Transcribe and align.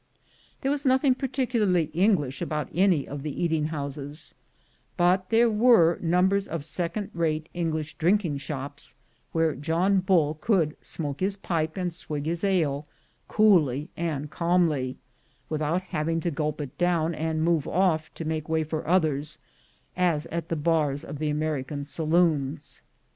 There 0.61 0.71
was 0.71 0.83
nothing 0.83 1.13
particularly 1.13 1.91
English 1.93 2.41
about 2.41 2.69
any 2.73 3.07
of 3.07 3.21
the 3.21 3.43
eating 3.43 3.65
houses; 3.65 4.33
but 4.97 5.29
there 5.29 5.47
were 5.47 5.99
numbers 6.01 6.47
of 6.47 6.65
second 6.65 7.11
rate 7.13 7.49
English 7.53 7.93
drinking 7.99 8.39
shops, 8.39 8.95
where 9.31 9.53
John 9.53 9.99
Bull 9.99 10.39
could 10.41 10.75
smoke 10.81 11.19
his 11.19 11.37
pipe 11.37 11.77
and 11.77 11.93
swig 11.93 12.25
his 12.25 12.43
ale 12.43 12.87
coolly 13.27 13.91
and 13.95 14.31
calmly, 14.31 14.97
without 15.49 15.83
having 15.83 16.19
to 16.21 16.31
gulp 16.31 16.59
it 16.61 16.75
down 16.79 17.13
and 17.13 17.43
move 17.43 17.67
off 17.67 18.11
to 18.15 18.25
make 18.25 18.49
way 18.49 18.63
for 18.63 18.87
others, 18.87 19.37
as 19.95 20.25
at 20.31 20.49
the 20.49 20.55
bars 20.55 21.05
of 21.05 21.19
the 21.19 21.31
Ameri 21.31 21.67
can 21.67 21.83
saloons. 21.85 22.81